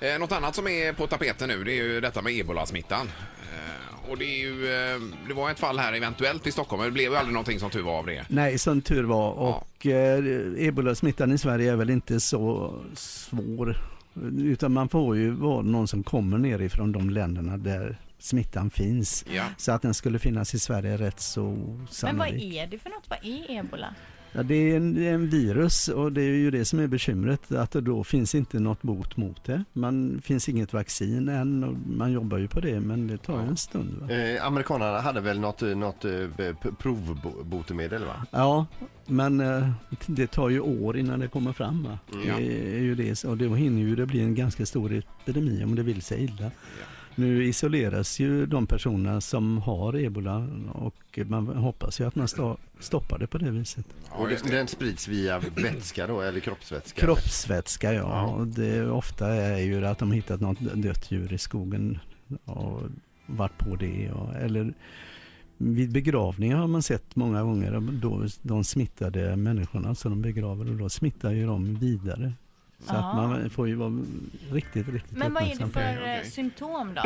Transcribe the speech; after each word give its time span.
Eh, 0.00 0.18
något 0.18 0.32
annat 0.32 0.54
som 0.54 0.68
är 0.68 0.92
på 0.92 1.06
tapeten 1.06 1.48
nu 1.48 1.64
det 1.64 1.72
är 1.72 1.84
ju 1.84 2.00
detta 2.00 2.22
med 2.22 2.32
ebolasmittan. 2.32 3.06
Eh, 3.42 4.10
och 4.10 4.18
det, 4.18 4.24
är 4.24 4.38
ju, 4.38 4.66
eh, 4.94 5.00
det 5.28 5.34
var 5.34 5.50
ett 5.50 5.58
fall 5.58 5.78
här 5.78 5.92
eventuellt 5.92 6.46
i 6.46 6.52
Stockholm, 6.52 6.80
men 6.80 6.88
det 6.88 6.92
blev 6.92 7.10
ju 7.12 7.16
aldrig 7.16 7.32
någonting 7.34 7.60
som 7.60 7.70
tur 7.70 7.82
var 7.82 7.98
av 7.98 8.06
det. 8.06 8.24
Nej, 8.28 8.58
som 8.58 8.82
tur 8.82 9.04
var. 9.04 9.30
Och 9.32 9.86
eh, 9.86 10.24
ebolasmittan 10.58 11.32
i 11.32 11.38
Sverige 11.38 11.72
är 11.72 11.76
väl 11.76 11.90
inte 11.90 12.20
så 12.20 12.74
svår. 12.94 13.76
Utan 14.38 14.72
man 14.72 14.88
får 14.88 15.16
ju 15.16 15.30
vara 15.30 15.62
någon 15.62 15.88
som 15.88 16.02
kommer 16.02 16.38
nerifrån 16.38 16.92
de 16.92 17.10
länderna 17.10 17.56
där 17.56 17.98
smittan 18.18 18.70
finns. 18.70 19.24
Ja. 19.34 19.44
Så 19.56 19.72
att 19.72 19.82
den 19.82 19.94
skulle 19.94 20.18
finnas 20.18 20.54
i 20.54 20.58
Sverige 20.58 20.92
är 20.92 20.98
rätt 20.98 21.20
så 21.20 21.42
Men 21.42 21.78
vad 21.78 21.88
sannolikt. 21.94 22.54
är 22.54 22.66
det 22.66 22.78
för 22.78 22.90
något? 22.90 23.04
Vad 23.08 23.18
är 23.22 23.58
ebola? 23.58 23.94
Ja, 24.32 24.42
det, 24.42 24.54
är 24.54 24.76
en, 24.76 24.94
det 24.94 25.08
är 25.08 25.14
en 25.14 25.28
virus 25.28 25.88
och 25.88 26.12
det 26.12 26.22
är 26.22 26.32
ju 26.32 26.50
det 26.50 26.64
som 26.64 26.78
är 26.78 26.86
bekymret. 26.86 27.52
Att 27.52 27.70
det 27.70 27.80
då 27.80 28.04
finns 28.04 28.34
inte 28.34 28.60
något 28.60 28.82
bot 28.82 29.16
mot 29.16 29.44
det. 29.44 29.64
Man 29.72 30.20
finns 30.24 30.48
inget 30.48 30.72
vaccin 30.72 31.28
än 31.28 31.64
och 31.64 31.74
man 31.86 32.12
jobbar 32.12 32.38
ju 32.38 32.48
på 32.48 32.60
det 32.60 32.80
men 32.80 33.06
det 33.06 33.18
tar 33.18 33.42
ju 33.42 33.48
en 33.48 33.56
stund. 33.56 34.10
Eh, 34.10 34.46
amerikanerna 34.46 35.00
hade 35.00 35.20
väl 35.20 35.40
något, 35.40 35.60
något 35.60 36.04
eh, 36.04 36.54
provbotemedel 36.78 38.04
va? 38.04 38.26
Ja, 38.30 38.66
men 39.06 39.40
eh, 39.40 39.70
det 40.06 40.26
tar 40.26 40.48
ju 40.48 40.60
år 40.60 40.96
innan 40.96 41.20
det 41.20 41.28
kommer 41.28 41.52
fram. 41.52 41.82
Va? 41.82 41.98
Ja. 42.26 42.36
Det 42.36 42.76
är 42.76 42.82
ju 42.82 42.94
det, 42.94 43.24
och 43.24 43.36
då 43.36 43.54
hinner 43.54 43.82
ju 43.82 43.96
det 43.96 44.06
bli 44.06 44.20
en 44.20 44.34
ganska 44.34 44.66
stor 44.66 44.92
epidemi 44.92 45.64
om 45.64 45.74
det 45.74 45.82
vill 45.82 46.02
sig 46.02 46.24
illa. 46.24 46.50
Nu 47.18 47.44
isoleras 47.44 48.20
ju 48.20 48.46
de 48.46 48.66
personerna 48.66 49.20
som 49.20 49.58
har 49.58 49.96
ebola 49.96 50.48
och 50.72 51.18
man 51.26 51.46
hoppas 51.46 52.00
ju 52.00 52.06
att 52.06 52.14
man 52.14 52.28
stoppar 52.80 53.18
det 53.18 53.26
på 53.26 53.38
det 53.38 53.50
viset. 53.50 53.86
Och 54.10 54.28
det, 54.28 54.50
den 54.50 54.68
sprids 54.68 55.08
via 55.08 55.38
vätska 55.38 56.06
då, 56.06 56.20
eller 56.20 56.40
kroppsvätska? 56.40 57.00
Kroppsvätska 57.00 57.92
ja, 57.92 58.00
Ja. 58.00 58.26
och 58.26 58.46
det 58.46 58.90
ofta 58.90 59.28
är 59.28 59.58
ju 59.58 59.86
att 59.86 59.98
de 59.98 60.12
hittat 60.12 60.40
något 60.40 60.60
dött 60.60 61.10
djur 61.10 61.32
i 61.32 61.38
skogen 61.38 61.98
och 62.44 62.82
varit 63.26 63.58
på 63.58 63.76
det. 63.76 64.10
Och, 64.12 64.34
eller 64.34 64.74
vid 65.56 65.92
begravningar 65.92 66.56
har 66.56 66.68
man 66.68 66.82
sett 66.82 67.16
många 67.16 67.42
gånger 67.42 67.80
då 68.02 68.26
de 68.42 68.64
smittade 68.64 69.36
människorna 69.36 69.94
som 69.94 70.10
de 70.10 70.22
begraver 70.22 70.70
och 70.70 70.76
då 70.76 70.88
smittar 70.88 71.30
ju 71.30 71.46
de 71.46 71.74
vidare. 71.74 72.32
Så 72.80 72.94
Ja. 72.94 72.98
att 72.98 73.16
man 73.16 73.50
får 73.50 73.68
ju 73.68 73.74
vara 73.74 73.98
riktigt, 74.52 74.88
riktigt 74.88 75.18
Men 75.18 75.34
vad 75.34 75.42
är 75.42 75.46
det 75.48 75.56
för 75.56 75.66
Okej, 75.66 76.20
eh, 76.24 76.28
symptom 76.30 76.94
då? 76.94 77.02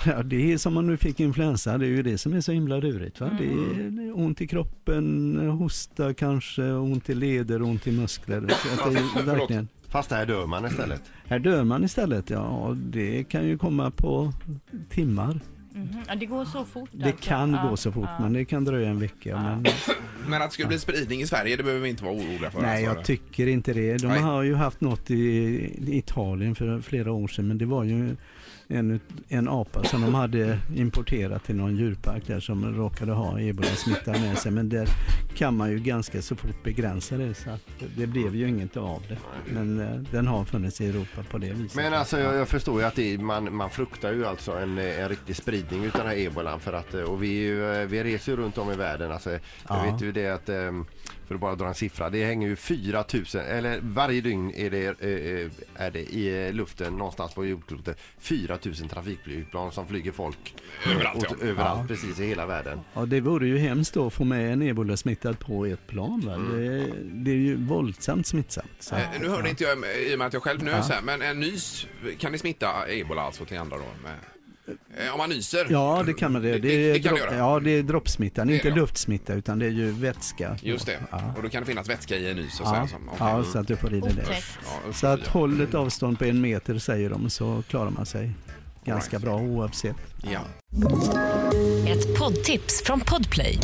Ja, 0.06 0.22
det 0.22 0.52
är 0.52 0.58
som 0.58 0.76
om 0.76 0.86
du 0.86 0.96
fick 0.96 1.20
influensa, 1.20 1.78
det 1.78 1.86
är 1.86 1.88
ju 1.90 2.02
det 2.02 2.18
som 2.18 2.32
är 2.34 2.40
så 2.40 2.52
himla 2.52 2.76
lurigt. 2.76 3.20
Va? 3.20 3.30
Det 3.38 3.44
Mm. 3.44 3.98
är 4.08 4.18
ont 4.18 4.40
i 4.40 4.46
kroppen, 4.46 5.36
hosta 5.50 6.14
kanske, 6.14 6.62
ont 6.72 7.10
i 7.10 7.14
leder, 7.14 7.62
ont 7.62 7.86
i 7.86 7.92
muskler. 7.92 8.40
Så 8.48 8.88
att 8.88 8.94
det 8.94 8.98
är 9.20 9.22
verkligen, 9.22 9.68
Fast 9.88 10.10
här 10.10 10.26
dör 10.26 10.46
man 10.46 10.66
istället. 10.66 11.02
här 11.26 11.38
dör 11.38 11.64
man 11.64 11.84
istället, 11.84 12.30
ja. 12.30 12.76
Det 12.78 13.24
kan 13.24 13.46
ju 13.46 13.58
komma 13.58 13.90
på 13.90 14.32
timmar. 14.90 15.40
Mhm. 15.76 15.88
Ja, 16.08 16.14
det 16.14 16.26
går 16.26 16.44
så 16.44 16.64
fort 16.64 16.88
Det 16.92 17.04
alltså. 17.04 17.28
kan 17.28 17.52
Ja, 17.52 17.68
gå 17.70 17.76
så 17.76 17.92
fort, 17.92 18.04
ja. 18.18 18.22
men 18.22 18.32
det 18.32 18.44
kan 18.44 18.64
dröja 18.64 18.88
en 18.90 18.98
vecka. 19.00 19.36
Men, 19.36 19.66
Men 20.28 20.42
att 20.42 20.48
det 20.48 20.52
skulle 20.54 20.68
bli 20.68 20.78
spridning 20.78 21.20
i 21.20 21.26
Sverige, 21.26 21.56
det 21.56 21.62
behöver 21.62 21.82
vi 21.82 21.88
inte 21.88 22.04
vara 22.04 22.14
oroliga 22.14 22.50
för. 22.50 22.62
nej, 22.62 22.86
alltså. 22.86 22.98
jag 22.98 23.04
tycker 23.06 23.46
inte 23.46 23.72
det. 23.72 23.96
De 23.96 24.06
Nej. 24.08 24.20
har 24.20 24.42
ju 24.42 24.54
haft 24.54 24.80
något 24.80 25.10
i, 25.10 25.96
Italien 25.98 26.54
för 26.54 26.80
flera 26.80 27.12
år 27.12 27.28
sedan, 27.28 27.48
men 27.48 27.58
det 27.58 27.66
var 27.66 27.84
ju 27.84 28.16
en, 28.68 29.00
en 29.28 29.48
apa 29.48 29.84
som 29.84 30.02
de 30.02 30.14
hade 30.14 30.58
importerat 30.76 31.44
till 31.44 31.56
någon 31.56 31.76
djurpark 31.76 32.26
där 32.26 32.40
som 32.40 32.74
råkade 32.76 33.12
ha 33.12 33.40
ebola-smitta 33.40 34.12
med 34.12 34.38
sig. 34.38 34.52
Men 34.52 34.68
där 34.68 34.88
kan 35.36 35.56
man 35.56 35.70
ju 35.70 35.78
ganska 35.78 36.22
så 36.22 36.36
fort 36.36 36.62
begränsa 36.64 37.16
det 37.16 37.34
så 37.34 37.50
att 37.50 37.60
det 37.96 38.06
blev 38.06 38.34
ju 38.34 38.48
inget 38.48 38.76
av 38.76 39.02
det. 39.08 39.18
Men 39.54 39.80
eh, 39.80 39.94
den 40.10 40.26
har 40.26 40.44
funnits 40.44 40.80
i 40.80 40.86
Europa 40.88 41.22
på 41.30 41.38
det 41.38 41.52
viset. 41.52 41.76
Men 41.76 41.94
alltså 41.94 42.18
jag, 42.20 42.34
jag 42.36 42.48
förstår 42.48 42.80
ju 42.80 42.86
att 42.86 42.94
det, 42.94 43.18
man, 43.18 43.56
man 43.56 43.70
fruktar 43.70 44.12
ju 44.12 44.26
alltså 44.26 44.52
en, 44.52 44.78
en 44.78 45.08
riktig 45.08 45.36
spridning 45.36 45.65
utav 45.72 46.00
den 46.00 46.06
här 46.10 46.18
ebolan 46.18 46.60
för 46.60 46.72
att 46.72 46.94
eh, 46.94 47.00
och 47.02 47.22
vi, 47.22 47.48
eh, 47.60 47.86
vi 47.88 48.04
reser 48.04 48.32
ju 48.32 48.36
runt 48.38 48.58
om 48.58 48.70
i 48.72 48.76
världen 48.76 49.12
alltså, 49.12 49.30
jag 49.30 49.40
Ja. 49.68 49.82
vet 49.92 50.02
ju 50.02 50.12
det 50.12 50.26
att 50.28 50.48
ehm, 50.48 50.86
för 51.28 51.34
att 51.34 51.40
bara 51.40 51.54
dra 51.54 51.66
en 51.68 51.74
siffra 51.74 52.10
det 52.10 52.24
hänger 52.24 52.48
ju 52.48 52.56
4000 52.56 53.40
eller 53.40 53.78
varje 53.82 54.20
dygn 54.20 54.52
är 54.56 54.70
det, 54.70 54.86
eh, 54.86 55.50
är 55.74 55.90
det 55.90 56.00
i 56.00 56.52
luften 56.52 56.96
någonstans 56.96 57.34
på 57.34 57.46
jordklotet 57.46 57.98
4000 58.18 58.88
trafikflygplan 58.88 59.72
som 59.72 59.86
flyger 59.88 60.12
folk 60.12 60.54
Överallt, 60.94 61.18
åt- 61.32 61.36
ja. 61.40 61.46
överallt 61.46 61.80
Ja. 61.80 61.86
precis 61.88 62.20
i 62.20 62.26
hela 62.26 62.46
världen. 62.46 62.80
Ja, 62.94 63.06
det 63.06 63.20
vore 63.20 63.46
ju 63.46 63.58
hemskt 63.58 63.94
då 63.94 64.06
att 64.06 64.12
få 64.12 64.24
med 64.24 64.52
en 64.52 64.62
ebola-smittad 64.62 65.38
på 65.38 65.66
ett 65.66 65.86
plan. 65.86 66.20
Va? 66.26 66.36
Det, 66.36 66.84
det 67.02 67.30
är 67.30 67.34
ju 67.34 67.56
våldsamt 67.56 68.26
smittsamt. 68.26 68.70
Så. 68.78 68.94
Eh, 68.94 69.00
Nu 69.20 69.28
hörde 69.28 69.50
inte 69.50 69.64
jag, 69.64 69.78
i 70.10 70.14
och 70.14 70.18
med 70.18 70.26
att 70.26 70.32
jag 70.32 70.42
själv 70.42 70.62
nös 70.62 70.86
Ja. 70.88 70.94
här, 70.94 71.02
men 71.02 71.22
en 71.22 71.40
nys, 71.40 71.86
kan 72.18 72.32
ni 72.32 72.38
smitta 72.38 72.88
ebola 72.88 73.22
alltså 73.22 73.44
till 73.44 73.58
andra 73.58 73.76
då? 73.76 73.84
Med, 74.02 74.12
eh, 74.96 75.12
om 75.12 75.18
man 75.18 75.30
nyser? 75.30 75.66
Ja, 75.70 76.02
det 76.06 76.14
kan 76.14 76.32
man. 76.32 76.42
Det, 76.42 76.52
Det- 76.52 76.58
det, 76.58 76.92
det 76.92 76.98
kan 77.00 77.16
göra. 77.16 77.36
ja, 77.36 77.60
det 77.60 77.70
är 77.70 77.82
Det 77.82 78.52
är 78.52 78.54
inte 78.54 78.68
det, 78.68 78.68
ja. 78.68 78.74
luftsmitta 78.74 79.34
utan 79.34 79.58
det 79.58 79.66
är 79.66 79.70
ju 79.70 79.90
vätska. 79.90 80.56
Just 80.62 80.86
det, 80.86 80.98
Ja. 81.10 81.20
och 81.36 81.42
då 81.42 81.48
kan 81.48 81.62
det 81.62 81.66
finnas 81.66 81.88
vätska 81.88 82.16
i 82.16 82.30
en 82.30 82.36
nys 82.36 82.60
och 82.60 82.66
Ja, 82.66 82.70
säga 82.74 82.86
som, 82.88 83.08
okej. 83.08 83.16
ja, 83.20 83.44
så 83.52 83.58
att 83.58 83.68
du 83.68 83.76
får 83.76 83.94
i 83.94 84.00
dig 84.00 84.12
det. 84.16 84.22
Otäckt. 84.22 84.58
Ja, 84.64 84.90
usch, 84.90 84.96
Så 84.96 85.06
att 85.06 85.20
ja. 85.24 85.30
håll 85.30 85.60
ett 85.60 85.74
avstånd 85.74 86.18
på 86.18 86.24
en 86.24 86.40
meter 86.40 86.78
säger 86.78 87.10
de 87.10 87.30
så 87.30 87.62
klarar 87.68 87.90
man 87.90 88.06
sig 88.06 88.30
ganska 88.84 89.10
right. 89.16 89.24
bra 89.24 89.36
oavsett. 89.36 89.96
Ja. 90.32 90.40
Ett 91.88 92.18
poddtips 92.18 92.82
från 92.84 93.00
Podplay. 93.00 93.58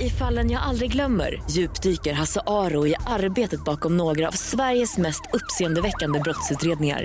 I 0.00 0.10
fallen 0.10 0.50
jag 0.50 0.62
aldrig 0.62 0.92
glömmer 0.92 1.42
djupdyker 1.50 2.12
Hasse 2.12 2.40
Aro 2.46 2.86
i 2.86 2.94
arbetet 3.06 3.64
bakom 3.64 3.96
några 3.96 4.28
av 4.28 4.32
Sveriges 4.32 4.98
mest 4.98 5.22
uppseendeväckande 5.32 6.20
brottsutredningar. 6.20 7.04